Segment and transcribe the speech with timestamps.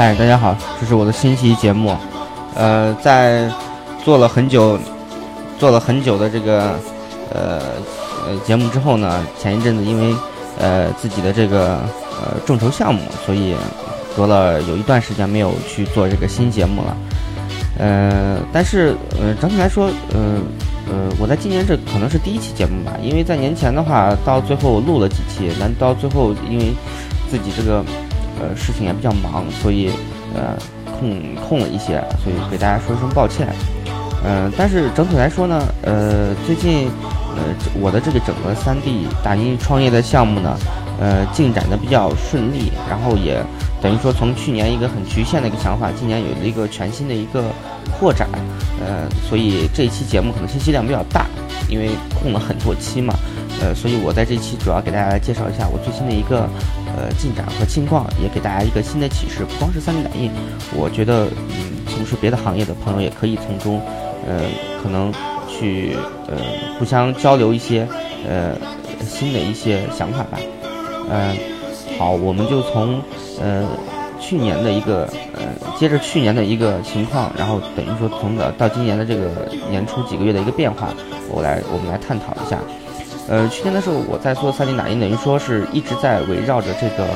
[0.00, 1.94] 嗨，大家好，这是我的新期节目。
[2.54, 3.52] 呃，在
[4.02, 4.78] 做了很久、
[5.58, 6.70] 做了很久的这个
[7.30, 7.60] 呃
[8.26, 10.16] 呃节目之后呢，前一阵子因为
[10.58, 11.80] 呃自己的这个
[12.18, 13.54] 呃众筹项目，所以
[14.16, 16.96] 隔了有一段时间没有去做这个新节目了。
[17.78, 20.40] 呃，但是呃整体来说，呃
[20.88, 26.72] 呃，我在今年这可能是第一期节目吧，因为在年前的话，到最后录了几期，但到最后因为
[27.30, 27.84] 自己这个。
[28.40, 29.90] 呃，事情也比较忙，所以
[30.34, 30.56] 呃
[30.98, 33.46] 空空了一些，所以给大家说一声抱歉。
[34.24, 36.88] 嗯，但是整体来说呢，呃，最近
[37.36, 37.42] 呃
[37.80, 40.56] 我的这个整个 3D 打印创业的项目呢，
[41.00, 43.42] 呃进展的比较顺利，然后也
[43.80, 47.44] 等于说从去年一个很局限的一个想法，今年有了一个全新的一个
[47.98, 48.28] 扩展。
[48.82, 51.26] 呃，所以这一期节目可能信息量比较大，
[51.68, 53.14] 因为空了很多期嘛。
[53.60, 56.48] 呃，所以我在这期主要给大家介绍一下我最新的一个
[56.96, 59.44] 呃进展和近况，也给大家一个新的启示。
[59.44, 60.30] 不光是 3D 打印，
[60.74, 63.80] 我觉得嗯，从事别的行业的朋友也可以从中，
[64.26, 64.40] 呃，
[64.82, 65.12] 可能
[65.46, 65.94] 去
[66.26, 66.36] 呃
[66.78, 67.86] 互相交流一些
[68.26, 68.56] 呃
[69.06, 70.38] 新的一些想法吧。
[71.10, 71.36] 嗯，
[71.98, 72.98] 好，我们就从
[73.42, 73.68] 呃
[74.18, 75.42] 去年的一个呃
[75.78, 80.94] 接着去年的一个情况，然后等于说从的到今年的这个年初几个月的一个变化，
[81.28, 82.58] 我来我们来探讨一下。
[83.30, 87.06] 呃，去年的时候我在做 3D 打印，等于说是一直在围绕着这个，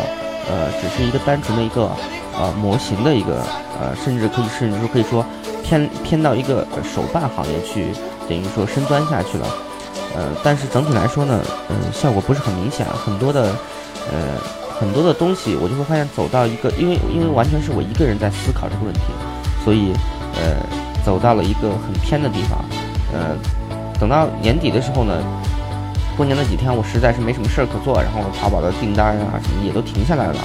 [0.48, 1.91] 呃，只是一个单纯的一个，
[2.39, 3.43] 呃，模型的一个，
[3.81, 5.27] 呃，甚至可以甚至说可以说
[5.65, 7.89] 偏偏到一个手办行业去，
[8.29, 9.47] 等于说深钻下去了。
[10.14, 13.53] 呃，但是整体来说呢，嗯，效果不是很明显，很多的，
[14.13, 14.39] 呃，
[14.79, 19.01] 很多的东西我就会发现走到一个，因为因为完全是我一个人在思考这个问题，
[19.64, 19.92] 所以，
[20.36, 20.63] 呃，
[21.05, 22.64] 走到了一个很偏的地方。
[23.13, 23.35] 呃，
[23.98, 25.20] 等到年底的时候呢。
[26.17, 30.36] 过年那几天，我实在是没什么事儿可做，然后淘宝的订单啊什么也都停下来了，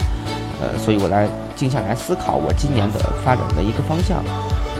[0.62, 4.24] 呃，所以我来静下来思考我今年的发展的一个方向。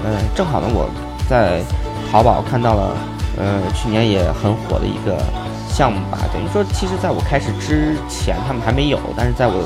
[0.04, 0.90] 呃，正好呢，我
[1.30, 1.62] 在
[2.10, 2.96] 淘宝看到了，
[3.38, 5.22] 呃，去年也很火的一个
[5.70, 9.62] 项目吧，等于说，其实在我开始之前他们还没有，但是在我，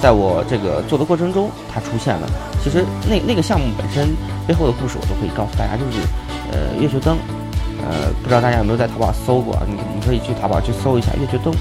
[0.00, 2.28] 在我这个做的过程中，它出现了。
[2.62, 4.08] 其实那那个项目本身
[4.46, 6.06] 背后的故事，我都可以告诉大家，就是
[6.52, 7.16] 呃，月球灯。
[7.84, 9.58] 呃，不知道大家有没有在淘宝搜过？
[9.66, 11.52] 你你可以去淘宝去搜一下月球灯，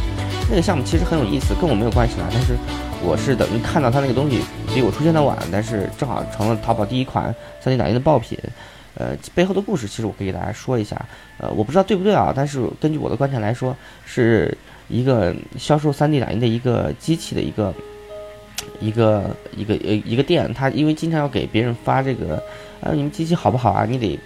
[0.50, 2.28] 那个项目其实很有意思，跟我没有关系啦。
[2.32, 2.56] 但是
[3.04, 4.40] 我是等于看到它那个东西
[4.74, 7.34] 比我出现的晚，但是正好成了淘宝第一款
[7.64, 8.38] 3D 打印的爆品。
[8.96, 10.96] 呃，背后的故事其实我可以给大家说一下。
[11.38, 14.56] 呃，我不知道对不对啊，但是根据我的观察来说，是
[14.90, 17.74] 一个销售 3D 打印的一个机器的一个
[18.80, 22.36] 一个一个呃一个店，他因为经常要给别人发这个，
[22.82, 23.86] 啊，你们机器好不好啊？
[23.90, 24.20] 你得。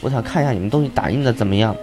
[0.00, 1.74] 我想看一下你们东西打印的怎么样，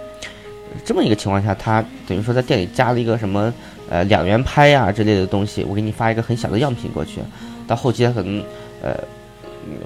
[0.84, 3.52] 这么一个情况下，他等于说在店里加了一个什么
[3.90, 7.20] 呃两元拍呀之类的东西，我给你发一个很小的样品过去，
[7.66, 8.42] 到后期他可能
[8.82, 8.96] 呃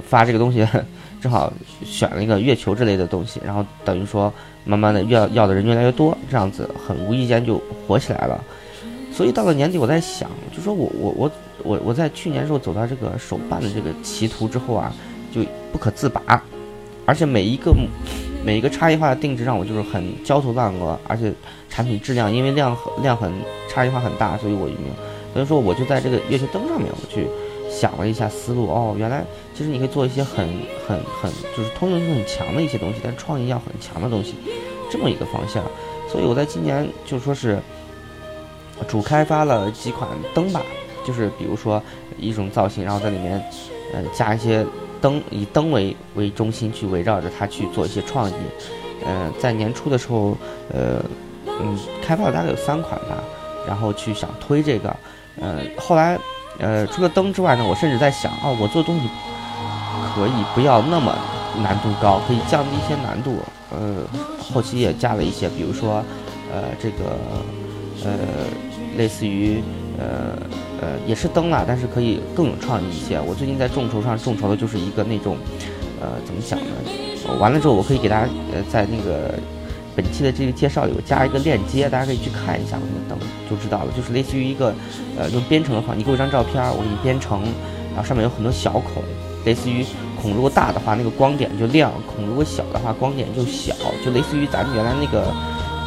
[0.06, 0.66] 发这个东西，
[1.20, 1.52] 正好
[1.84, 4.32] 选了一个月球之类的东西，然后等于说
[4.64, 8.42] 慢慢的要要的人越来越多，这样子很无意间就火起来了。
[9.12, 11.30] 所以到了年底，我在想，就说我我我
[11.64, 14.92] 我我在去年时候走到这个手办的这个歧途之后啊，
[15.34, 15.42] 就
[15.72, 16.42] 不可自拔。
[17.10, 17.75] 而且每一个
[18.44, 21.32] 每一个差异化的定制让我就是很焦头烂额，而且
[21.69, 23.32] 产品质量因为量量很
[23.69, 24.76] 差异化很大，所以我用
[25.34, 27.26] 所以说我就在这个月球灯上面我去
[27.69, 29.25] 想了一下思路哦，原来
[29.56, 30.47] 其实你可以做一些很
[30.87, 34.37] 很很就是通用性很强的一些东西，但创意要很强的东西，
[34.88, 35.65] 这么一个方向。
[36.09, 37.59] 所以我在今年就说是
[38.87, 40.62] 主开发了几款灯吧，
[41.05, 41.82] 就是比如说
[42.17, 43.43] 一种造型，然后在里面
[43.93, 44.64] 呃加一些。
[45.00, 48.35] 灯以灯为为中心去围绕着它去做一些创意，
[49.05, 50.37] 呃，在年初的时候，
[50.73, 51.02] 呃，
[51.47, 53.23] 嗯，开发了大概有三款吧，
[53.67, 54.94] 然后去想推这个，
[55.41, 56.19] 呃，后来，
[56.58, 59.08] 呃，除了灯之外呢，我甚至在想，哦，我做东西
[60.14, 61.14] 可以不要那么
[61.62, 63.38] 难度高，可以降低一些难度，
[63.70, 64.05] 呃，
[64.53, 66.05] 后期也加了一些，比如说，
[66.53, 67.17] 呃，这个，
[68.05, 68.11] 呃，
[68.96, 69.62] 类似于，
[69.99, 70.37] 呃。
[70.81, 73.21] 呃，也是灯啦，但是可以更有创意一些。
[73.21, 75.37] 我最近在众筹上众筹的就是一个那种，
[76.00, 76.67] 呃，怎么讲呢？
[77.38, 79.35] 完了之后我可以给大家呃在那个
[79.94, 83.93] 本期的这个介绍里我加一个链接，大家可以去看一下我那个灯就知道了。
[83.94, 84.75] 就是类似于一个
[85.19, 87.43] 呃用编程的话，你给我一张照片，我给你编程，
[87.94, 89.03] 然后上面有很多小孔，
[89.44, 89.85] 类似于
[90.23, 95.31] 孔如果大的话那个光点就亮，孔如果小的话光点就小，就类似于咱们原来那个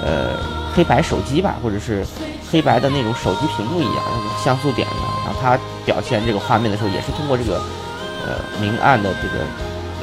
[0.06, 0.38] 呃
[0.76, 2.06] 黑白手机吧，或者是。
[2.54, 4.04] 黑白的那种手机屏幕一样，
[4.46, 4.94] 像素点的，
[5.26, 7.58] 然后它表现这个画面的时候，也是通过这个
[8.22, 9.44] 呃明暗的这个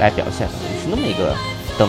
[0.00, 1.32] 来表现的，是那么一个
[1.78, 1.88] 灯。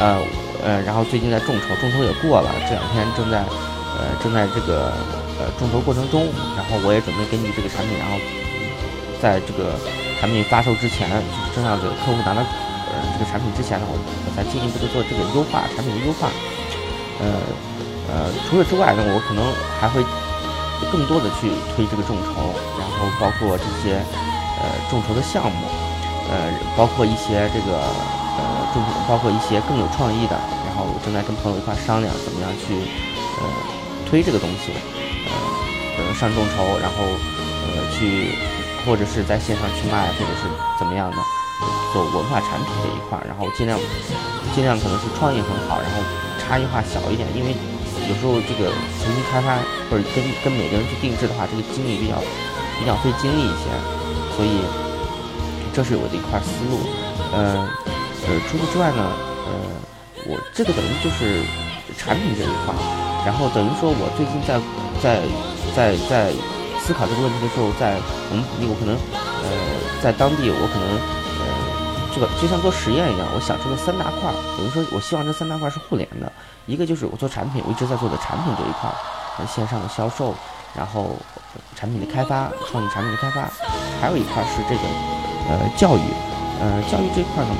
[0.00, 0.16] 呃
[0.64, 3.44] 呃，然后最近在众筹，众筹也过了，这两天正在
[3.92, 4.96] 呃正在这个
[5.36, 6.24] 呃众筹过程中，
[6.56, 8.16] 然后我也准备根据这个产品，然后
[9.20, 9.76] 在这个
[10.18, 16.32] 产品发售之前，就是正要给客户拿到呃这个产品之前呢，我我再进一步的做这个优化，产品的优化。
[17.20, 17.28] 呃
[18.06, 19.42] 呃，除了之外呢，我可能
[19.80, 20.04] 还会
[20.92, 23.96] 更多的去推这个众筹，然后包括这些
[24.60, 25.66] 呃众筹的项目，
[26.28, 27.80] 呃，包括一些这个
[28.36, 28.42] 呃
[28.76, 30.36] 众，包括一些更有创意的，
[30.68, 32.76] 然后我正在跟朋友一块商量怎么样去
[33.40, 33.42] 呃
[34.04, 34.70] 推这个东西，
[35.26, 35.32] 呃
[35.96, 38.36] 呃上众筹，然后呃去
[38.84, 40.46] 或者是在线上去卖，或者是
[40.78, 41.16] 怎么样的
[41.92, 43.80] 做文化产品这一块，然后尽量
[44.54, 46.04] 尽量可能是创意很好，然后。
[46.46, 47.56] 差异化小一点，因为
[48.08, 48.70] 有时候这个
[49.00, 49.56] 重新开发
[49.90, 52.20] 或者跟跟每个人去定制的话，这个精力比较
[52.78, 53.64] 比较费精力一些，
[54.36, 54.60] 所以
[55.72, 56.80] 这是我的一块思路。
[57.32, 57.68] 呃
[58.26, 59.02] 呃，除此之外呢，
[59.46, 59.52] 呃，
[60.28, 61.42] 我这个等于就是
[61.96, 62.74] 产品这一块，
[63.24, 64.60] 然后等于说我最近在
[65.02, 65.20] 在
[65.74, 66.32] 在在
[66.80, 67.96] 思考这个问题的时候，在
[68.30, 68.94] 我们我可能
[69.42, 69.48] 呃
[70.02, 71.23] 在当地我可能。
[72.14, 76.30] 这个就像做实验一样，我想出了三大块，等于说我希望这三大块是互联的。
[76.64, 78.94] 一个就是我做产品，我一直在做的产品这一块儿，
[79.50, 80.32] 线上的销售，
[80.78, 81.18] 然后
[81.74, 83.50] 产品的开发，创意产品的开发，
[84.00, 84.84] 还有一块是这个
[85.50, 86.06] 呃教育，
[86.62, 87.52] 呃教育这块呢，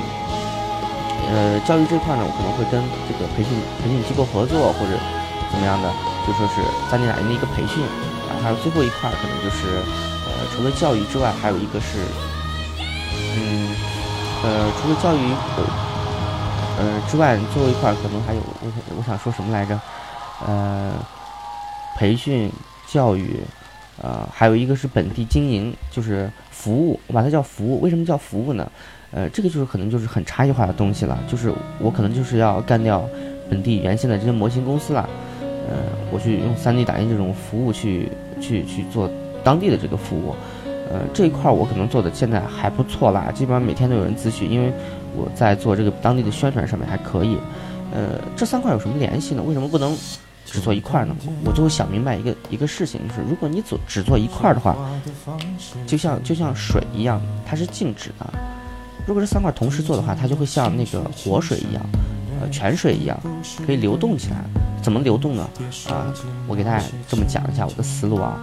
[1.27, 2.79] 呃教育这块呢，我可能会跟
[3.11, 3.51] 这个培训
[3.83, 4.95] 培训机构合作或者
[5.51, 5.91] 怎么样的，
[6.25, 7.83] 就说是三年两年的一个培训，
[8.25, 9.83] 然后还有最后一块可能就是
[10.25, 11.99] 呃除了教育之外，还有一个是
[13.35, 13.94] 嗯。
[14.45, 15.33] 呃，除了教育
[16.77, 19.79] 呃之外，最后一块可能还有我想我想说什么来着？
[20.45, 20.93] 呃，
[21.97, 22.51] 培训
[22.87, 23.39] 教育，
[24.03, 27.81] 呃，还有一个是本地经营，就是服务，我把它叫服务。
[27.81, 28.71] 为什么叫服务呢？
[29.11, 33.03] 呃，这个就是可能就是很差异化的东西了，就是我可能就是要干掉
[33.49, 35.09] 本地原先的这些模型公司了，
[35.41, 35.77] 呃，
[36.11, 39.09] 我去用 3D 打印这种服务去去去做
[39.43, 40.35] 当地的这个服务。
[40.91, 44.71] 呃，这一块我可能做的现在还不错啦，基本上每天都有人咨询，因为
[45.15, 47.37] 我在做这个当地的宣传上面还可以。
[47.93, 49.41] 呃，这三块有什么联系呢？
[49.43, 49.95] 为什么不能
[50.45, 51.15] 只做一块呢？
[51.45, 54.75] 我就会想明白一个一个事情，就是如果你做只做一块的话，
[55.87, 58.25] 就像就像水一样，它是静止的；
[59.07, 61.85] 如果这三块同时做的话，它就会像那个活水一样，
[62.41, 63.17] 呃，泉水一样，
[63.65, 64.37] 可以流动起来。
[64.81, 65.49] 怎么流动呢？
[65.89, 66.13] 啊，
[66.47, 68.37] 我给大家这么讲一下我的思路啊。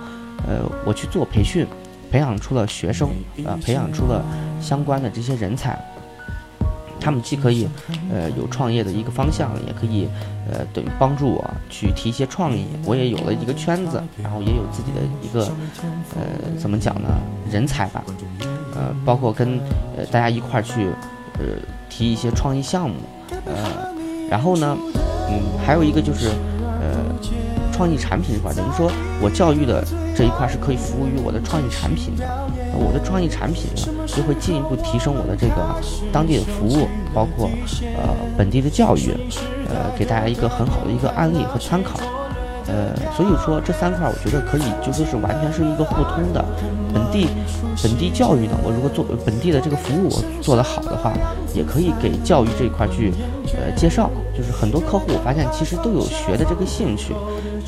[0.48, 1.66] 呃，我去做培训。
[2.12, 3.08] 培养出了学生，
[3.42, 4.22] 呃，培养出了
[4.60, 5.78] 相关的这些人才，
[7.00, 7.66] 他们既可以，
[8.12, 10.06] 呃，有创业的一个方向，也可以，
[10.46, 12.66] 呃，等于帮助我去提一些创意。
[12.84, 15.50] 我也有了一个圈子，然后也有自己的一个，
[16.14, 17.08] 呃，怎么讲呢？
[17.50, 18.04] 人才吧，
[18.74, 19.58] 呃，包括跟
[19.96, 20.90] 呃大家一块儿去，
[21.38, 21.56] 呃，
[21.88, 22.96] 提一些创意项目，
[23.46, 23.88] 呃，
[24.28, 24.76] 然后呢，
[25.30, 26.28] 嗯，还有一个就是，
[27.72, 28.90] 创意产品这块，等于说
[29.20, 29.82] 我教育的
[30.14, 32.24] 这一块是可以服务于我的创意产品的，
[32.74, 35.56] 我的创意产品呢就会进一步提升我的这个
[36.12, 37.48] 当地的服务，包括
[37.96, 39.10] 呃本地的教育，
[39.68, 41.98] 呃给大家一个很好的一个案例和参考。
[42.68, 46.42] 呃，所以说这三块，我觉得可以就说是完全是一个互通的。
[46.94, 47.26] 本地
[47.82, 50.08] 本地教育呢，我如果做本地的这个服务
[50.40, 51.12] 做得好的话，
[51.52, 53.12] 也可以给教育这一块去
[53.58, 54.08] 呃介绍。
[54.34, 57.12] 就是很多客户我发现其实都有学的这个兴趣，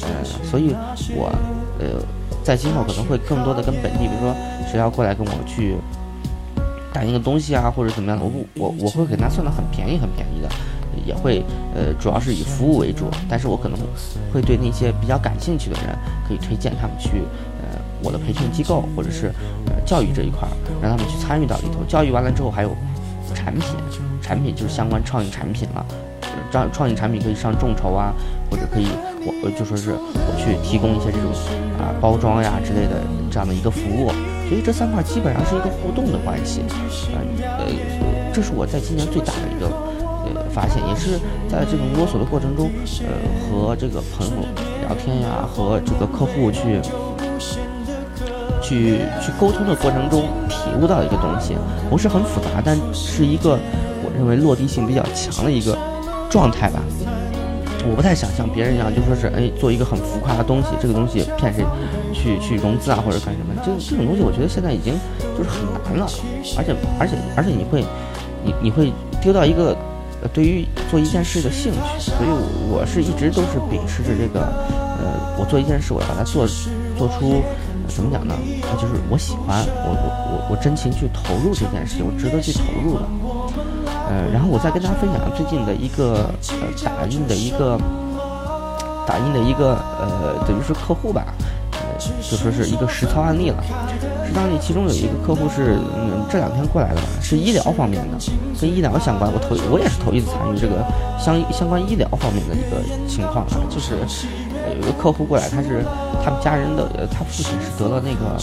[0.03, 0.75] 呃，所以
[1.15, 1.33] 我
[1.79, 2.01] 呃
[2.43, 4.35] 在今后可能会更多的跟本地，比如说
[4.71, 5.77] 谁要过来跟我去
[6.93, 10.49] 打印个东西啊，或者怎么样的，我我我会给他算的很便宜很便宜的。
[11.05, 13.77] 也会，呃，主要是以服务为主，但是我可能
[14.33, 15.95] 会对那些比较感兴趣的人，
[16.27, 17.25] 可以推荐他们去，
[17.61, 19.27] 呃，我的培训机构或者是，
[19.67, 20.49] 呃，教育这一块，
[20.81, 21.85] 让他们去参与到里头。
[21.87, 22.71] 教育完了之后，还有
[23.35, 23.63] 产品，
[24.23, 25.85] 产品就是相关创意产品了，
[26.23, 28.15] 呃创创意产品可以上众筹啊，
[28.49, 28.87] 或者可以
[29.27, 31.31] 我就说是我去提供一些这种
[31.79, 34.11] 啊包装呀之类的这样的一个服务。
[34.49, 36.61] 所以这三块基本上是一个互动的关系，
[37.15, 37.21] 呃
[37.59, 37.67] 呃，
[38.33, 39.71] 这是我在今年最大的一个。
[40.25, 42.71] 呃，发现也是在这种摸索的过程中，
[43.05, 43.13] 呃，
[43.45, 44.33] 和这个朋友
[44.81, 46.81] 聊天呀，和这个客户去
[48.63, 51.55] 去去沟通的过程中体悟到一个东西，
[51.91, 53.59] 不是很复杂，但是一个
[54.03, 55.77] 我认为落地性比较强的一个
[56.31, 56.81] 状态吧。
[57.89, 61.65] 我不太想像别人一样，就说是哎，做一个很浮夸的东西，这个东西骗谁
[62.13, 63.55] 去去融资啊，或者干什么？
[63.65, 64.95] 这这种东西，我觉得现在已经
[65.37, 66.07] 就是很难了，
[66.57, 67.85] 而且而且而且你会
[68.45, 69.77] 你你会丢到一个。
[70.33, 72.29] 对于做一件事的兴趣，所以
[72.73, 76.47] 我是一直都是秉持着这个，呃，我做一件事，我要把它做
[76.97, 77.43] 做出，
[77.89, 78.35] 怎么讲呢？
[78.81, 83.05] 就是我喜欢，我我我我真情去投入这件事情，我值得去投入的。
[84.09, 87.79] 呃，然后我再跟大家分享最近的一个呃打印的一个
[89.07, 91.25] 打印的一个呃等于是客户吧，
[91.73, 93.63] 呃就说是一个实操案例了。
[94.27, 98.19] 实操案例其中有一个客户是嗯这两天过来的吧，是医疗方面的，
[98.61, 99.31] 跟医疗相关。
[99.33, 100.85] 我头我也是头一次参与这个
[101.19, 103.95] 相相关医疗方面的一个情况啊，就是
[104.71, 105.85] 有一个客户过来，他是
[106.25, 108.37] 他们家人的，呃他父亲是得了那个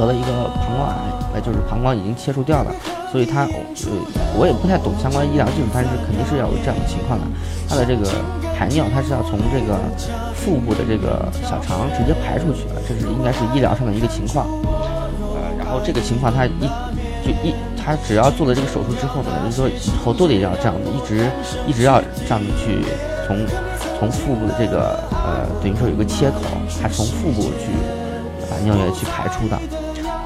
[0.00, 0.96] 得了一个膀胱癌，
[1.34, 2.72] 呃，就是膀胱已经切除掉了。
[3.12, 3.52] 所以他，呃，
[4.38, 7.26] 我也不太懂相关医疗技术，但是肯定是要有这样的情况的。
[7.68, 8.08] 他的这个
[8.56, 9.76] 排尿，他是要从这个
[10.32, 14.48] 腹部的这个小肠直接排出去的，这是应该是医疗上的一个情况。
[15.36, 16.64] 呃，然后这个情况他一
[17.20, 21.28] 就一他只要做了这个手术之后呢，就是说以后都得要这样子，一直
[21.68, 22.80] 一直要这样子去
[23.26, 23.36] 从
[23.98, 26.40] 从腹部的这个呃，等于说有个切口，
[26.80, 27.74] 他从腹部去
[28.48, 29.58] 把尿液去排出的。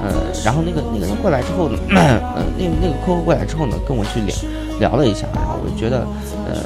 [0.01, 0.11] 呃，
[0.43, 4.35] 然后那个那个人过来之后呢，呃，那那个客户过来之后呢，跟我去聊
[4.79, 6.05] 聊了一下，然后我就觉得，
[6.45, 6.61] 呃，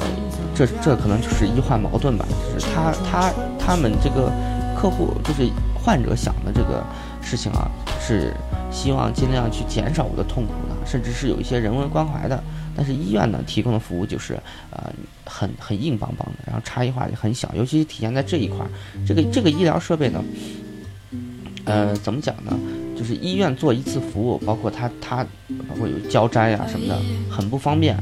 [0.54, 4.32] 这这可能就是医患矛盾吧，就是他他他们这个
[4.76, 6.84] 客户就是患者想的这个
[7.22, 7.70] 事情啊，
[8.00, 8.34] 是
[8.70, 12.42] 希望尽量去减少我的痛苦的，甚至是有一些人文关怀的，
[12.76, 14.34] 但是医院呢提供的服务就是
[14.70, 14.92] 呃
[15.24, 18.66] 很很硬邦邦的，然后差异化也很小，尤其体现在这一块，
[19.06, 20.22] 这个这个医疗设备呢，
[21.64, 22.58] 呃，怎么讲呢？
[23.00, 25.24] 就是医院做一次服务，包括他他，
[25.66, 27.96] 包括有交摘啊什么的，很不方便，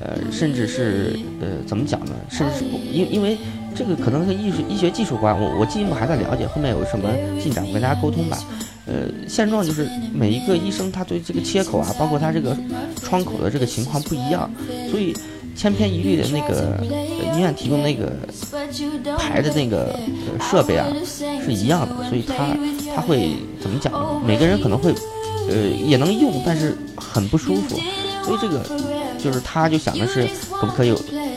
[0.00, 2.12] 呃，甚至是呃怎么讲呢？
[2.30, 3.36] 甚至是不因因为
[3.74, 7.10] 这个可能是医术医学技术关，我我进一步还在了解，后面有什么
[7.42, 8.38] 进展我跟大家沟通吧。
[8.86, 12.56] 呃，现状就是每一个医生他对这个切口啊，包括他这个
[13.02, 14.48] 窗口的这个情况不一样，
[14.88, 15.12] 所以。
[15.56, 16.78] 千篇一律的那个
[17.34, 18.12] 医院提供那个
[19.18, 19.98] 排的那个
[20.40, 20.86] 设备啊
[21.44, 22.56] 是一样的，所以他
[22.98, 24.20] 他会怎么讲呢？
[24.26, 24.92] 每个人可能会
[25.48, 25.54] 呃
[25.86, 27.78] 也能用，但是很不舒服。
[28.24, 28.60] 所以这个
[29.22, 30.90] 就是他就想的是可不可以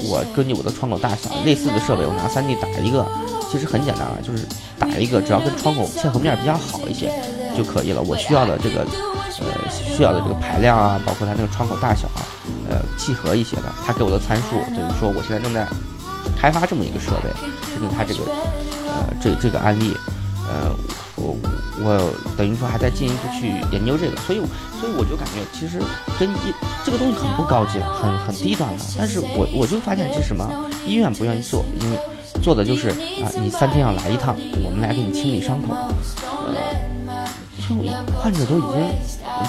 [0.10, 3.06] 我根据我的窗口大小类似的设备，我拿 3D 打一个，
[3.52, 4.44] 其实很简单啊，就是
[4.80, 7.14] 打一个，只要跟窗口切合面比较好一些
[7.56, 8.02] 就可以了。
[8.02, 8.82] 我需要的这个
[9.40, 12.26] 呃需要的这个排量啊，包括它那个窗口大小啊。
[12.72, 15.68] 呃，契合一些的，他给我的参数等于说，我现在正在
[16.40, 17.30] 开发这么一个设备，
[17.70, 18.24] 针对他这个
[18.88, 19.94] 呃这这个案例，
[20.48, 20.72] 呃，
[21.22, 21.38] 我
[21.84, 24.40] 我等于说还在进一步去研究这个，所以
[24.80, 25.80] 所以我就感觉其实
[26.20, 30.50] 跟医这个东西很不高级，很很低端的，但是我我就发现是什么，
[30.86, 31.98] 医院不愿意做，因为
[32.42, 34.36] 做的就是啊，你三天要来一趟，
[34.66, 35.74] 我们来给你清理伤口，
[36.48, 37.28] 呃，
[37.70, 37.76] 就
[38.20, 38.82] 患者都已经。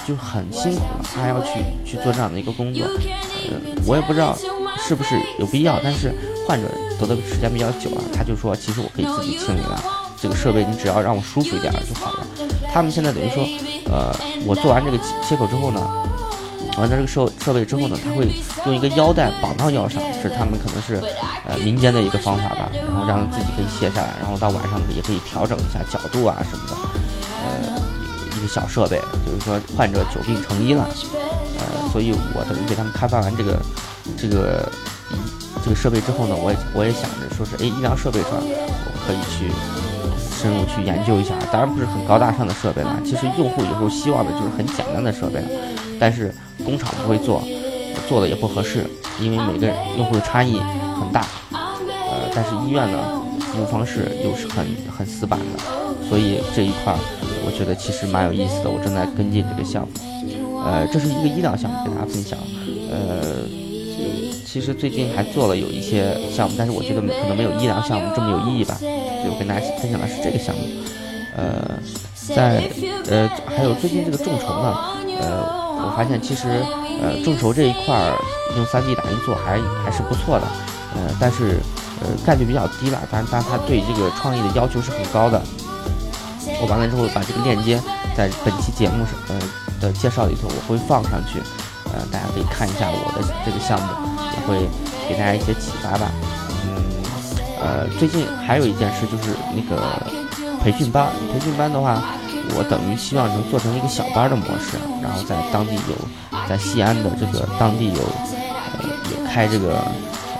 [0.06, 1.50] 就很辛苦了，他还要去
[1.84, 4.34] 去做这样的一个工作，呃，我也不知道
[4.78, 6.10] 是不是有必要，但是
[6.48, 6.66] 患者
[6.98, 9.82] 得的时间比较久了，他就说，其实我可以自己清理了，
[10.22, 12.26] 这个设备你只要让我舒服一点就好了。
[12.72, 13.42] 他们现在等于说，
[13.90, 14.14] 呃，
[14.46, 15.80] 我做完这个切口之后呢，
[16.78, 18.30] 完了这个设设备之后呢，他会
[18.64, 21.02] 用一个腰带绑到腰上，是他们可能是
[21.48, 26.76] 呃民间的一个方法吧，然后让自己可以卸下来，然后到晚上也可以调整一下角度啊什么的，
[27.42, 27.82] 呃。
[28.34, 30.88] 一个小设备，就是说患者久病成医了，
[31.60, 33.56] 呃，所以我等于给他们开发完这个
[34.18, 34.68] 这个
[35.62, 39.46] 这个设备之后呢，我也我也想着说是，哎，医疗设备上我可以去
[40.42, 45.46] 深入去研究一下，当然不是很高大上的设备了，其实用户有时候希望的就是很简单的设备了，
[46.00, 46.34] 但是
[46.64, 47.44] 工厂不会做，
[48.08, 48.84] 做的也不合适，
[49.20, 50.58] 因为每个用户的差异
[50.98, 52.98] 很大，呃，但是医院呢，
[53.38, 54.66] 服务方式又是很
[54.98, 56.96] 很死板的，所以这一块。
[57.44, 62.38] 我觉得其实蛮有意思的，我正在跟进这个项目，呃，这是一个医疗项目，跟大家分享。
[62.88, 63.42] 呃，
[64.52, 70.60] 其实最近还做了有一些项目，但是我觉得可能没有医疗项目这么有意义吧，所以我跟大家分享的是这个项目。
[71.34, 71.80] 呃，
[72.36, 72.62] 在
[73.08, 74.76] 呃还有最近这个众筹呢，
[75.22, 75.40] 呃，
[75.80, 76.62] 我发现其实
[77.00, 78.12] 呃众筹这一块儿
[78.54, 80.46] 用 3D 打印做还还是不错的，
[80.96, 81.56] 呃，但是
[82.02, 85.40] 呃概率比较低了，但但他对这个创意的要求是很高的。
[86.60, 87.80] 我完了之后，把这个链接
[88.14, 89.40] 在本期节目上，呃
[89.80, 91.40] 的介绍里头，我会放上去，
[91.92, 93.88] 呃，大家可以看一下我的这个项目，
[94.32, 94.66] 也会
[95.08, 96.10] 给大家一些启发吧。
[96.64, 96.82] 嗯，
[97.60, 99.82] 呃，最近还有一件事就是那个
[100.62, 102.02] 培训班，培训班的话，
[102.56, 105.94] 我等于希望能做成一个小班的模式，然后在当地有，
[106.48, 108.02] 在西安的这个当地有，
[108.72, 109.84] 呃，有开这个，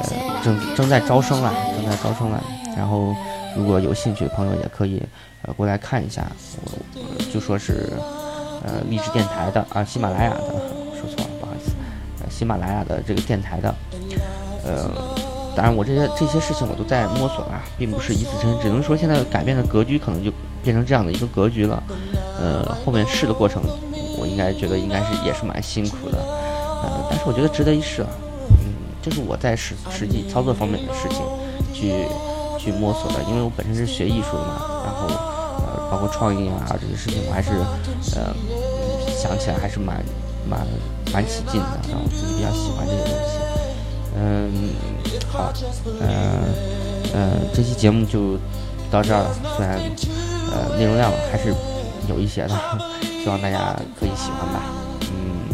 [0.01, 0.11] 呃，
[0.43, 2.43] 正正在招生了，正在招生了，
[2.77, 3.15] 然后。
[3.55, 4.99] 如果有兴趣的朋友也可以，
[5.43, 6.25] 呃，过来看一下。
[6.65, 7.93] 我就说是，
[8.65, 10.55] 呃，励志电台的啊，喜马拉雅的，
[12.43, 13.73] 喜马拉雅的这个电台的，
[14.65, 14.91] 呃，
[15.55, 21.81] 当然我这些这些事情我都在摸索啊，并不是一次成，只能说现在改变的格局可能就变成这样的一个格局了。
[22.41, 23.63] 呃，后面试的过程，
[24.19, 28.09] 我应该觉得应该是也是蛮辛苦的，呃，但是我觉得值得一试啊。
[28.51, 31.23] 嗯，这是我在实实际操作方面的事情，
[31.73, 31.95] 去。
[32.59, 35.09] 去摸索的，因为我本身是学艺术的嘛，然后
[35.67, 37.51] 呃，包括创意啊这些事情，我还是
[38.15, 38.33] 呃
[39.09, 39.97] 想起来还是蛮
[40.49, 40.67] 蛮
[41.13, 43.33] 蛮起劲的，然后自己比较喜欢这些东西。
[44.15, 44.71] 嗯，
[45.29, 45.53] 好，
[46.01, 46.45] 呃
[47.15, 48.37] 呃，这期节目就
[48.91, 49.79] 到这儿了，虽然
[50.53, 51.55] 呃内容量还是
[52.09, 52.55] 有一些的，
[53.23, 54.63] 希望大家可以喜欢吧。
[55.11, 55.49] 嗯，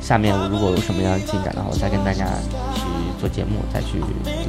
[0.00, 2.26] 下面如果有什么样的进展的话，我再跟大家
[2.74, 2.82] 去
[3.18, 3.98] 做节目，再去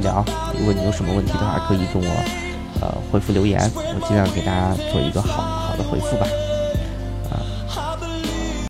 [0.02, 0.22] 聊。
[0.58, 2.08] 如果你有什么问题的话，可以跟我
[2.82, 6.26] 呃回复留言，我尽量给大家做一个好好的回复吧。